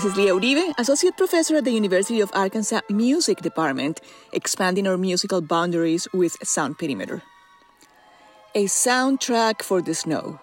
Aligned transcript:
This 0.00 0.12
is 0.12 0.16
Lia 0.16 0.32
Uribe, 0.32 0.72
Associate 0.78 1.14
Professor 1.14 1.56
at 1.56 1.64
the 1.64 1.72
University 1.72 2.22
of 2.22 2.30
Arkansas 2.32 2.80
Music 2.88 3.42
Department, 3.42 4.00
expanding 4.32 4.86
our 4.86 4.96
musical 4.96 5.42
boundaries 5.42 6.08
with 6.14 6.38
Sound 6.42 6.78
Perimeter. 6.78 7.22
A 8.54 8.64
soundtrack 8.64 9.60
for 9.60 9.82
the 9.82 9.92
snow. 9.92 10.40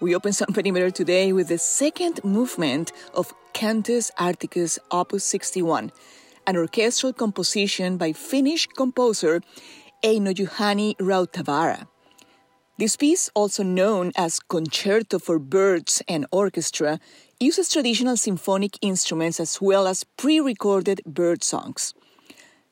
We 0.00 0.12
open 0.16 0.32
Sound 0.32 0.54
Perimeter 0.56 0.90
today 0.90 1.32
with 1.32 1.46
the 1.46 1.58
second 1.58 2.18
movement 2.24 2.90
of 3.14 3.32
Cantus 3.52 4.10
Arcticus 4.18 4.80
Opus 4.90 5.22
61, 5.22 5.92
an 6.48 6.56
orchestral 6.56 7.12
composition 7.12 7.96
by 7.96 8.12
Finnish 8.12 8.66
composer 8.66 9.40
Einojuhani 10.02 10.96
Rautavaara. 10.96 11.86
This 12.76 12.96
piece, 12.96 13.30
also 13.34 13.62
known 13.62 14.10
as 14.16 14.40
Concerto 14.40 15.20
for 15.20 15.38
Birds 15.38 16.02
and 16.08 16.26
Orchestra, 16.32 16.98
uses 17.40 17.68
traditional 17.68 18.16
symphonic 18.16 18.78
instruments 18.82 19.40
as 19.40 19.60
well 19.60 19.86
as 19.86 20.04
pre 20.04 20.40
recorded 20.40 21.00
bird 21.06 21.42
songs. 21.42 21.94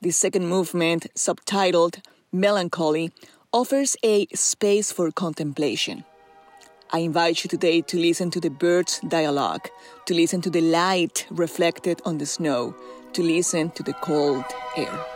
The 0.00 0.10
second 0.10 0.48
movement, 0.48 1.06
subtitled 1.14 2.00
Melancholy, 2.32 3.10
offers 3.52 3.96
a 4.02 4.26
space 4.34 4.92
for 4.92 5.10
contemplation. 5.10 6.04
I 6.90 6.98
invite 6.98 7.44
you 7.44 7.48
today 7.48 7.80
to 7.82 7.98
listen 7.98 8.30
to 8.32 8.40
the 8.40 8.50
birds' 8.50 9.00
dialogue, 9.08 9.68
to 10.06 10.14
listen 10.14 10.40
to 10.42 10.50
the 10.50 10.60
light 10.60 11.26
reflected 11.30 12.02
on 12.04 12.18
the 12.18 12.26
snow, 12.26 12.74
to 13.14 13.22
listen 13.22 13.70
to 13.70 13.82
the 13.82 13.94
cold 13.94 14.44
air. 14.76 15.11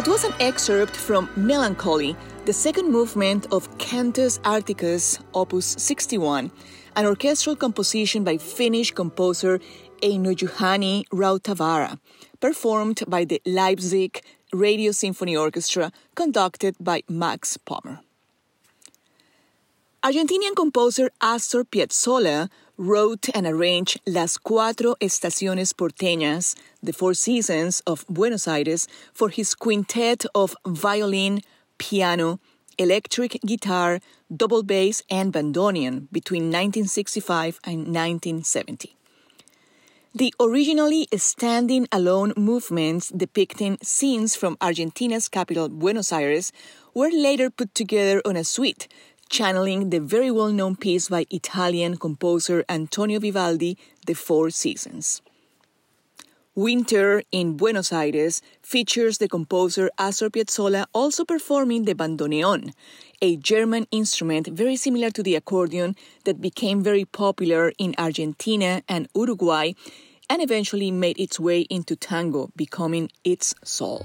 That 0.00 0.08
was 0.08 0.24
an 0.24 0.32
excerpt 0.40 0.96
from 0.96 1.28
Melancholy, 1.36 2.16
the 2.46 2.54
second 2.54 2.90
movement 2.90 3.46
of 3.52 3.68
Cantus 3.76 4.40
Arcticus, 4.44 5.18
Opus 5.34 5.76
61, 5.76 6.50
an 6.96 7.04
orchestral 7.04 7.54
composition 7.54 8.24
by 8.24 8.38
Finnish 8.38 8.92
composer 8.92 9.60
Einojuhani 10.00 11.06
Rautavaara, 11.08 11.98
performed 12.40 13.02
by 13.08 13.26
the 13.26 13.42
Leipzig 13.44 14.22
Radio 14.54 14.90
Symphony 14.90 15.36
Orchestra, 15.36 15.92
conducted 16.14 16.76
by 16.80 17.02
Max 17.06 17.58
Pommer. 17.58 18.00
Argentinian 20.02 20.56
composer 20.56 21.10
Astor 21.20 21.62
Piazzolla 21.62 22.48
wrote 22.80 23.28
and 23.34 23.46
arranged 23.46 24.00
Las 24.06 24.38
Cuatro 24.38 24.96
Estaciones 25.00 25.74
Porteñas, 25.74 26.56
the 26.82 26.94
Four 26.94 27.12
Seasons 27.12 27.80
of 27.86 28.06
Buenos 28.08 28.48
Aires, 28.48 28.88
for 29.12 29.28
his 29.28 29.54
quintet 29.54 30.24
of 30.34 30.56
violin, 30.66 31.42
piano, 31.76 32.40
electric 32.78 33.38
guitar, 33.44 34.00
double 34.34 34.62
bass, 34.62 35.02
and 35.10 35.30
bandoneon 35.30 36.08
between 36.10 36.44
1965 36.44 37.60
and 37.64 37.80
1970. 37.80 38.96
The 40.14 40.34
originally 40.40 41.06
standing 41.16 41.86
alone 41.92 42.32
movements 42.34 43.10
depicting 43.10 43.76
scenes 43.82 44.34
from 44.34 44.56
Argentina's 44.60 45.28
capital, 45.28 45.68
Buenos 45.68 46.12
Aires, 46.12 46.50
were 46.94 47.10
later 47.12 47.50
put 47.50 47.74
together 47.74 48.22
on 48.24 48.36
a 48.36 48.42
suite 48.42 48.88
channeling 49.30 49.90
the 49.90 50.00
very 50.00 50.30
well 50.30 50.52
known 50.52 50.76
piece 50.76 51.08
by 51.08 51.24
Italian 51.30 51.96
composer 51.96 52.64
Antonio 52.68 53.20
Vivaldi, 53.20 53.78
The 54.06 54.14
Four 54.14 54.50
Seasons. 54.50 55.22
Winter 56.56 57.22
in 57.30 57.56
Buenos 57.56 57.92
Aires 57.92 58.42
features 58.60 59.18
the 59.18 59.28
composer 59.28 59.88
Astor 59.96 60.28
Piazzolla 60.30 60.84
also 60.92 61.24
performing 61.24 61.84
the 61.84 61.94
bandoneon, 61.94 62.74
a 63.22 63.36
German 63.36 63.86
instrument 63.92 64.48
very 64.48 64.74
similar 64.74 65.10
to 65.10 65.22
the 65.22 65.36
accordion 65.36 65.94
that 66.24 66.40
became 66.40 66.82
very 66.82 67.04
popular 67.04 67.72
in 67.78 67.94
Argentina 67.96 68.82
and 68.88 69.08
Uruguay 69.14 69.72
and 70.28 70.42
eventually 70.42 70.90
made 70.90 71.18
its 71.20 71.38
way 71.38 71.60
into 71.70 71.94
tango, 71.94 72.50
becoming 72.56 73.10
its 73.24 73.54
soul. 73.64 74.04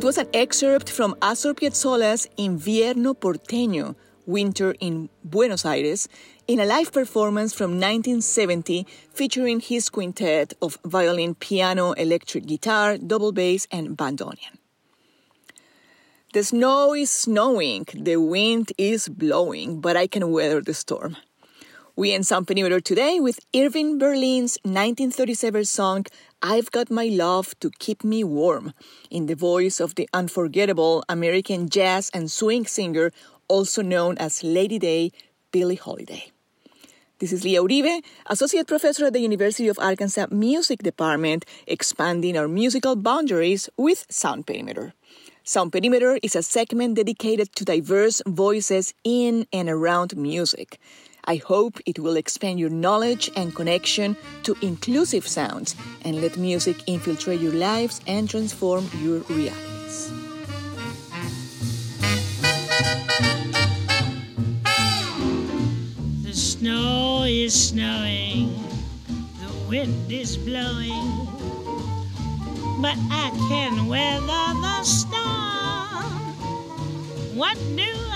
That 0.00 0.06
was 0.06 0.16
an 0.16 0.28
excerpt 0.32 0.88
from 0.88 1.14
Astor 1.20 1.52
Piazzolla's 1.52 2.26
Invierno 2.38 3.14
Porteño, 3.14 3.96
Winter 4.24 4.74
in 4.80 5.10
Buenos 5.22 5.66
Aires, 5.66 6.08
in 6.48 6.58
a 6.58 6.64
live 6.64 6.90
performance 6.90 7.52
from 7.52 7.72
1970 7.72 8.86
featuring 9.12 9.60
his 9.60 9.90
quintet 9.90 10.54
of 10.62 10.78
violin, 10.86 11.34
piano, 11.34 11.92
electric 11.92 12.46
guitar, 12.46 12.96
double 12.96 13.30
bass, 13.30 13.68
and 13.70 13.94
bandoneon. 13.98 14.56
The 16.32 16.44
snow 16.44 16.94
is 16.94 17.10
snowing, 17.10 17.86
the 17.92 18.16
wind 18.16 18.72
is 18.78 19.06
blowing, 19.06 19.82
but 19.82 19.98
I 19.98 20.06
can 20.06 20.32
weather 20.32 20.62
the 20.62 20.72
storm. 20.72 21.18
We 21.94 22.14
end 22.14 22.26
Sound 22.26 22.46
Perimeter 22.46 22.80
today 22.80 23.20
with 23.20 23.40
Irving 23.54 23.98
Berlin's 23.98 24.56
1937 24.62 25.66
song 25.66 26.06
I've 26.42 26.70
Got 26.70 26.90
My 26.90 27.04
Love 27.04 27.54
to 27.60 27.70
Keep 27.80 28.02
Me 28.02 28.24
Warm, 28.24 28.72
in 29.10 29.26
the 29.26 29.34
voice 29.34 29.78
of 29.78 29.96
the 29.96 30.08
unforgettable 30.14 31.04
American 31.06 31.68
jazz 31.68 32.10
and 32.14 32.30
swing 32.30 32.64
singer, 32.64 33.12
also 33.46 33.82
known 33.82 34.16
as 34.16 34.42
Lady 34.42 34.78
Day, 34.78 35.12
Billie 35.52 35.74
Holiday. 35.74 36.32
This 37.18 37.34
is 37.34 37.44
Lia 37.44 37.60
Uribe, 37.60 38.02
Associate 38.24 38.66
Professor 38.66 39.04
at 39.04 39.12
the 39.12 39.20
University 39.20 39.68
of 39.68 39.78
Arkansas 39.78 40.28
Music 40.30 40.82
Department, 40.82 41.44
expanding 41.66 42.38
our 42.38 42.48
musical 42.48 42.96
boundaries 42.96 43.68
with 43.76 44.06
Sound 44.08 44.46
Perimeter. 44.46 44.94
Sound 45.44 45.72
Perimeter 45.72 46.18
is 46.22 46.34
a 46.34 46.42
segment 46.42 46.96
dedicated 46.96 47.54
to 47.56 47.66
diverse 47.66 48.22
voices 48.26 48.94
in 49.04 49.46
and 49.52 49.68
around 49.68 50.16
music. 50.16 50.80
I 51.24 51.36
hope 51.36 51.78
it 51.86 51.98
will 51.98 52.16
expand 52.16 52.58
your 52.58 52.70
knowledge 52.70 53.30
and 53.36 53.54
connection 53.54 54.16
to 54.44 54.56
inclusive 54.62 55.26
sounds 55.26 55.76
and 56.02 56.20
let 56.20 56.36
music 56.36 56.76
infiltrate 56.86 57.40
your 57.40 57.52
lives 57.52 58.00
and 58.06 58.28
transform 58.28 58.88
your 58.98 59.20
realities. 59.28 60.12
The 66.22 66.32
snow 66.32 67.24
is 67.26 67.68
snowing, 67.68 68.54
the 69.40 69.68
wind 69.68 70.10
is 70.10 70.36
blowing, 70.36 71.28
but 72.80 72.96
I 73.10 73.30
can 73.48 73.86
weather 73.86 74.26
the 74.26 74.82
storm. 74.84 75.20
What 77.36 77.58
do? 77.76 78.09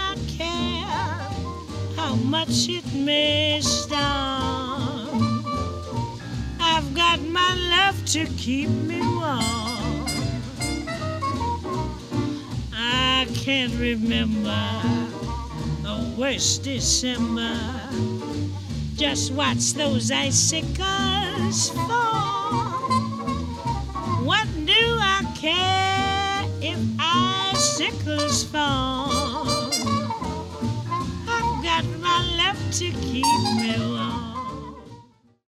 How 2.14 2.20
much 2.22 2.68
it 2.68 2.84
may 2.94 3.60
storm. 3.60 3.98
I've 6.60 6.94
got 6.94 7.20
my 7.22 7.54
love 7.70 8.04
to 8.06 8.24
keep 8.36 8.68
me 8.68 9.00
warm. 9.00 10.06
I 12.72 13.26
can't 13.34 13.74
remember 13.74 14.64
the 15.82 16.14
worst 16.16 16.62
December. 16.62 17.58
Just 18.94 19.32
watch 19.32 19.72
those 19.72 20.12
icicles 20.12 21.70
fall. 21.70 22.90
What 24.22 24.46
do 24.64 24.82
I 25.00 25.20
care 25.36 26.44
if 26.62 26.78
icicles 27.00 28.44
fall? 28.44 29.13
Got 32.80 32.92
my 32.92 32.98
love 32.98 33.14
to 33.14 33.20
keep 33.20 33.78
me 33.78 33.88
warm. 33.88 34.13